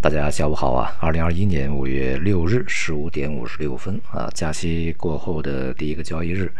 [0.00, 0.96] 大家下午好啊！
[1.00, 6.52] 二零二一年五月六日十五点五十六分啊，假期过后的第一个交易日，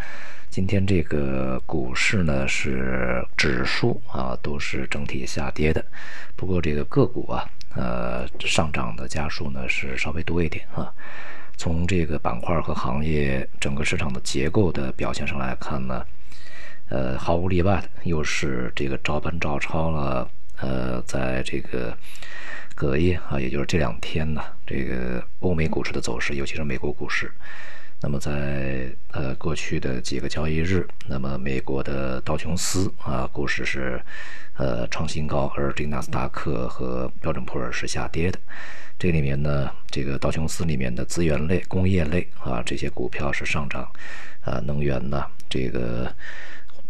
[0.50, 5.84] 今天这个股市呢是指数啊都是整体下跌的，
[6.34, 10.92] 不过这个个股啊，呃上涨的家数呢是稍微多一点啊。
[11.56, 16.04] 从这个板块和行业整个市场的结构的表现上来看呢，
[16.88, 21.96] 呃毫无例外的又是这个照搬照抄了，呃在这个。
[22.78, 27.28] 隔夜啊，也就是这两天呢，这个欧美股市的走势，尤其是美国股市。
[28.00, 34.00] 那么在呃过去的几个交易日，那么美国的道琼斯啊股市是
[34.56, 38.38] 呃创新高，而这个纳斯达克和标准普尔是下跌的。
[38.96, 43.90] 这里面呢，这个道琼斯里面的资源类、工业类啊这些股票是上涨，
[44.42, 46.14] 啊能源呢这个。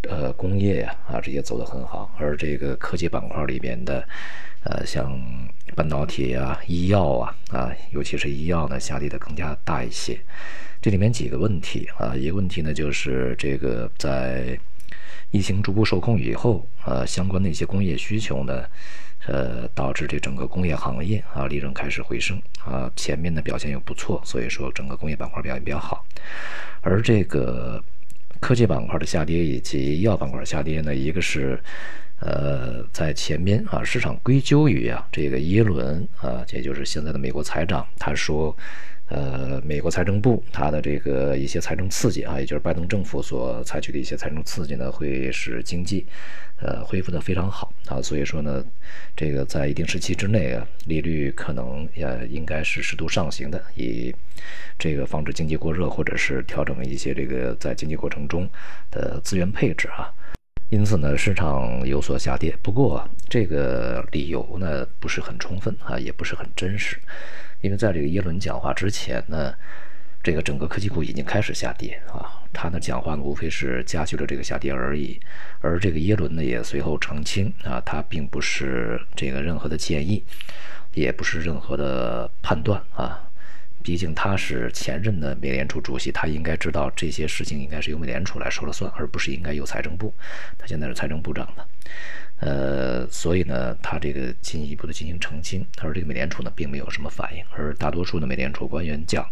[0.07, 4.07] 呃，工业呀，啊，这些走得很好，而这个科技板块里边的，
[4.63, 5.19] 呃，像
[5.75, 10.17] 半导体啊、医药啊，啊，尤其是医药呢，下跌的更加大一些。
[10.81, 14.57] 这里面几个问题啊，一个问题呢，就是这个在
[15.31, 18.63] 疫情逐步受控以后，呃，相关的一些工业需求呢，
[19.27, 26.05] 呃，导致这整个工业行业啊，利润开始回升啊，前面的表现又不错，所以说整个工业板块表现比较好，
[26.79, 27.83] 而这个。
[28.39, 31.59] 科技板块的下跌以及医药板块下跌呢，一个是，
[32.19, 38.55] 呃，在前面啊，市场归咎于啊，这个耶伦啊，也就是现在的美国财长，他说。
[39.09, 46.05] 呃，美国财政部它的这个一些财政刺激啊，也就是拜登政府所采取的一些财政刺激呢，会使经济，
[46.61, 47.99] 呃，恢复的非常好啊。
[47.99, 48.63] 所以说呢，
[49.15, 54.13] 这个在一定时期之内啊，利率可能也应该是适度上行的，以
[54.77, 58.47] 这个防止经济过热，或者是调整一些这个在经济过程中
[58.91, 60.13] 的资源配置啊。
[60.69, 62.55] 因此呢，市场有所下跌。
[62.61, 67.01] 不过这个理由呢，不是很充分啊，也不是很真实。
[67.61, 69.53] 因为在这个耶伦讲话之前呢，
[70.23, 72.35] 这个整个科技股已经开始下跌啊。
[72.51, 75.19] 他的讲话呢，无非是加剧了这个下跌而已。
[75.61, 80.23] 而这个耶伦呢，也随后澄清啊，他并不是这个任何的建议，
[80.93, 83.21] 也不是任何的判断啊。
[83.81, 90.13] 毕竟他是前任的美联储主席，他应该知道这些事情应该是由美联储来说了算，而不是应该由财政部。
[90.57, 91.65] 他现在是财政部长的。
[92.41, 99.29] 呃，所以呢，他这个进一步的进行澄清，他说这个美联储呢并没有什么反应，而大多数的美联储官员讲，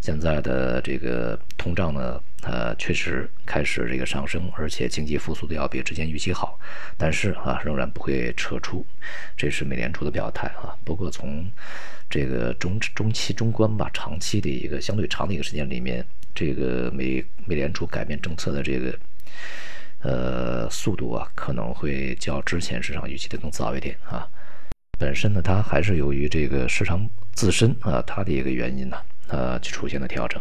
[0.00, 6.58] 现在的这个通胀呢，呃，确实开始这个上升，而且经济复苏的要比之前预期好，
[6.96, 8.86] 但是啊，仍然不会撤出，
[9.36, 10.74] 这是美联储的表态啊。
[10.82, 11.44] 不过从
[12.08, 16.02] 这个中中期、中观吧，长期的一个相对长的一个时间里面，
[16.34, 18.98] 这个美美联储改变政策的这个。
[20.06, 24.24] 呃，速度啊可能会较之前市场预期的更早一点啊。
[25.00, 28.96] 本身呢，它还是由于这个市场自身啊它的一个原因呢，
[29.26, 30.40] 呃，出现了调整。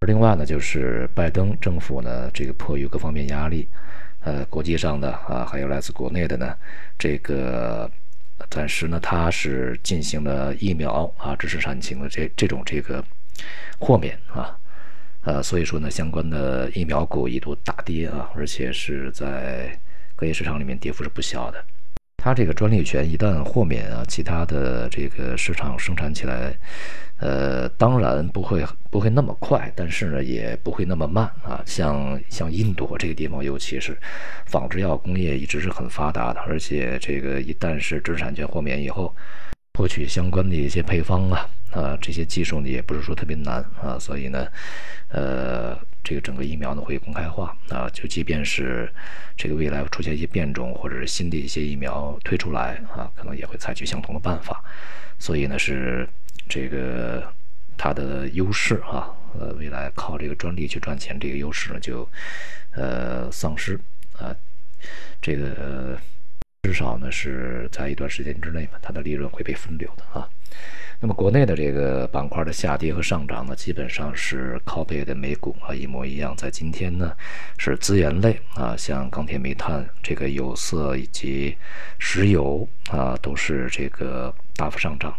[0.00, 3.68] 而另外呢，就是拜登政府呢，这个迫于各方面压力，
[4.20, 6.56] 呃，国际上的啊，还有来自国内的呢，
[6.98, 7.90] 这个
[8.48, 13.04] 暂时呢，它是进行了疫苗啊知识产情的这这种这个
[13.78, 14.58] 豁免啊。
[15.26, 19.76] 呃，所以说呢，相关的疫苗股一度大跌啊，而且是在
[20.14, 21.62] 隔夜市场里面跌幅是不小的。
[22.16, 26.54] 它这个专利权一旦豁免啊，其他的这个市场生产起来，
[27.18, 31.60] 呃，当然不会不会那么快，但是呢，也不会那么慢啊。
[31.66, 33.98] 像像印度这个地方，尤其是
[34.46, 39.12] 仿制药工业一直是很发达的，而且这个一旦是知识产权豁免以后，
[39.74, 41.48] 获取相关的一些配方啊。
[41.76, 44.48] 啊，这些技术呢也不是说特别难啊，所以呢，
[45.08, 48.90] 呃，这个整个疫苗呢会公开化啊，就即便是
[49.36, 54.64] 这个未来出现一些变种或者是新的一些疫苗推出来啊，可能也会采取相同的办法，
[55.18, 56.08] 所以呢是
[56.48, 57.30] 这个
[57.76, 62.08] 它的优势啊，呃，未来靠这个专利去赚钱这个优势呢就
[62.70, 63.78] 呃丧失
[64.18, 64.34] 啊，
[65.20, 65.98] 这个
[66.62, 70.26] 至少呢是在一段时间之内嘛，它的利润会被分流的啊。
[70.98, 76.34] 那么国内的这个板块的下跌和上涨呢，基本上是靠背的美股啊一模一样。
[76.36, 77.12] 在今天呢，
[77.58, 81.54] 是资源类啊，像钢铁、煤炭、这个有色以及
[81.98, 85.14] 石油啊，都是这个大幅上涨。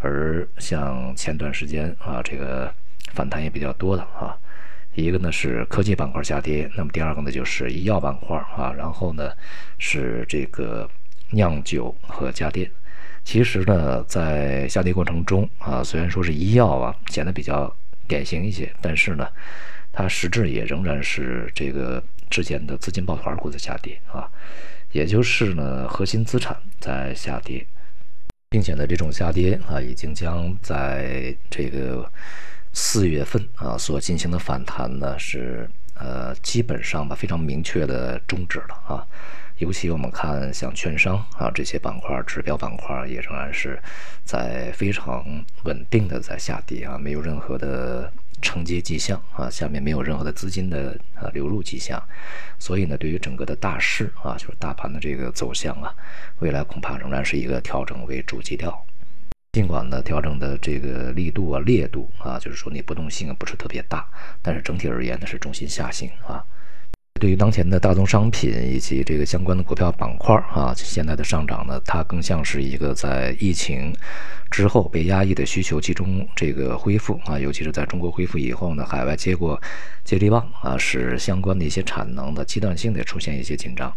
[0.00, 2.72] 而像前段时间啊，这个
[3.14, 4.36] 反弹也比较多的啊，
[4.94, 9.32] 一个呢是科技板块下跌，那么第二个呢就是医药板块啊，然后呢
[9.78, 10.88] 是这个
[11.30, 12.70] 酿酒和家电。
[13.24, 17.74] 其实呢，在下跌过程中啊，虽然说是医药啊显得比较
[18.06, 19.28] 典型一些，但是呢，
[19.92, 24.28] 它实质也仍然是这个之前的资金抱团股在下跌啊，
[24.92, 27.66] 也就是呢核心资产在下跌。
[28.50, 32.10] 并且呢，这种下跌啊，已经将在这个
[32.72, 39.04] 四月份啊所进行的反弹呢，是呃基本上吧非常明确的终止了啊。
[39.58, 43.80] 尤其我们看像券商啊这些板块、指标板块，也仍然是
[44.24, 45.24] 在非常
[45.64, 52.00] 稳定的在下跌啊，没有任何的承接迹象啊，下面没有任何的资金的呃流入迹象，
[52.58, 55.92] 所以呢，对于整个的大势啊，就是大盘的这个走向啊，
[56.38, 58.86] 未来恐怕仍然是一个调整为主基调。
[59.52, 64.06] 尽管呢，调整的这个力度啊、烈度啊，就是说你波动性不是特别大，
[64.40, 66.44] 但是整体而言呢，是重心下行啊。
[67.18, 73.92] 对于当前的大宗商品以及这个相关的股票板块啊，现在的上涨呢，它更像是一个在疫情
[74.50, 79.60] 之后被压抑的需求集中这个恢复啊，尤其是在中国恢复以后呢，海外接过
[80.04, 83.92] 接力棒啊，使相关的一些产能的阶段性的出现一些紧张，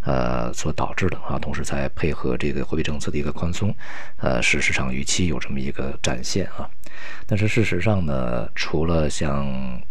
[0.00, 3.74] 呃，所导致的啊，同时再配合这个货币政策的一个宽松，
[4.16, 6.68] 呃，使市场预期有这么一个展现啊。
[7.26, 9.46] 但是事实上呢，除了像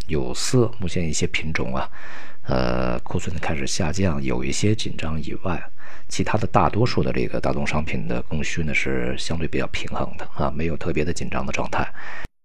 [0.07, 1.87] 有色目前一些品种啊。
[2.47, 5.61] 呃，库存开始下降，有一些紧张以外，
[6.07, 11.87] 其他的大多数的这个大宗商品的供需呢是相对比较平衡的啊，没有特别的紧张的状态。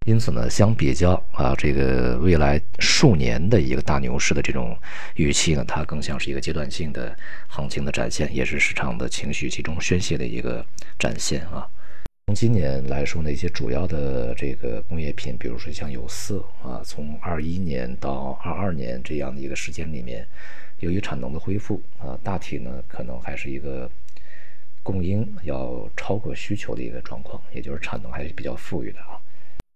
[0.07, 4.75] 因此呢，相比较啊，这个未来数年的一个大牛市的这种
[5.17, 7.15] 预期呢，它更像是一个阶段性的
[7.49, 10.65] 行情的展现，也是市场的情绪集中宣泄的一个
[10.99, 11.69] 展现啊。
[12.31, 20.25] 从今年来说呢，一些主要的这个工业品，比如说像有色啊，从二一年到二二年这样的一个时间里面，
[20.79, 23.91] 由于产能的恢复啊，大体呢可能还是一个
[24.81, 29.19] 供应要超过需求的一个状况，也就是产能还是比较富裕的啊。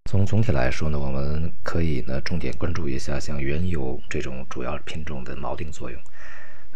[0.09, 6.01] 从总体来说呢，我们可以呢重点关注一下像原油这种主要品种的锚定作用，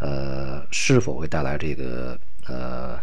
[0.01, 2.99] 呃，是否会带来这个呃。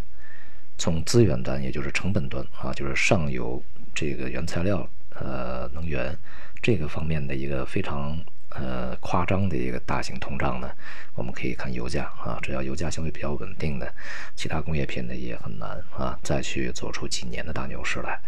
[0.78, 3.62] 从资源端，也就是成本端啊，就是上游
[3.94, 6.16] 这个原材料、呃能源
[6.62, 8.18] 这个方面的一个非常
[8.50, 10.70] 呃夸张的一个大型通胀呢，
[11.14, 13.94] 我们可以看油价啊，只要油价相对比较稳定的，
[14.36, 18.20] 其他工业品呢也很难啊再去走出几年的大牛市来。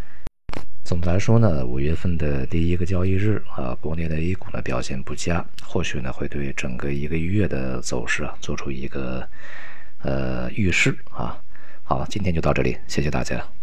[0.84, 9.28] 总的来说呢，五月份的第一个交易日啊，国内的 A 股呢表现不佳，或许呢会对整个一个月的走势啊做出一个
[10.02, 11.38] 呃预示啊。
[11.90, 13.57] 好，今天就到这里，谢谢大家。